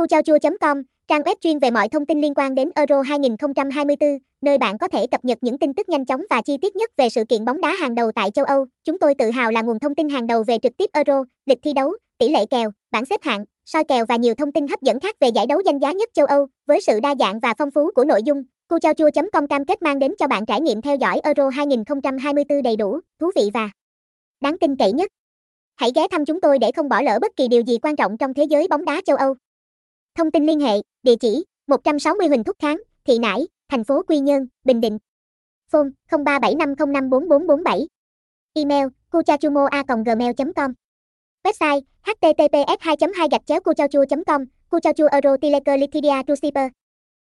[0.00, 4.78] Cuchaochua.com, trang web chuyên về mọi thông tin liên quan đến Euro 2024, nơi bạn
[4.78, 7.24] có thể cập nhật những tin tức nhanh chóng và chi tiết nhất về sự
[7.24, 8.66] kiện bóng đá hàng đầu tại châu Âu.
[8.84, 11.58] Chúng tôi tự hào là nguồn thông tin hàng đầu về trực tiếp Euro, lịch
[11.62, 14.82] thi đấu, tỷ lệ kèo, bảng xếp hạng, soi kèo và nhiều thông tin hấp
[14.82, 16.46] dẫn khác về giải đấu danh giá nhất châu Âu.
[16.66, 20.14] Với sự đa dạng và phong phú của nội dung, Cuchaochua.com cam kết mang đến
[20.18, 23.70] cho bạn trải nghiệm theo dõi Euro 2024 đầy đủ, thú vị và
[24.40, 25.10] đáng tin cậy nhất.
[25.76, 28.18] Hãy ghé thăm chúng tôi để không bỏ lỡ bất kỳ điều gì quan trọng
[28.18, 29.34] trong thế giới bóng đá châu Âu.
[30.18, 34.18] Thông tin liên hệ, địa chỉ 160 Huỳnh Thúc Kháng, Thị Nải, thành phố Quy
[34.18, 34.98] Nhơn, Bình Định.
[35.72, 37.86] Phone 0375054447.
[38.54, 40.72] Email cuchachumoa.gmail.com
[41.44, 46.70] Website https 2 2 gạch chéo cuchachua com Cuchachu Euro Tileker Lithidia Super